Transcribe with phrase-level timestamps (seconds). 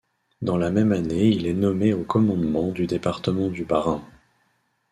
[0.41, 4.03] Dans la même année il est nommé au commandement du département du Bas-Rhin.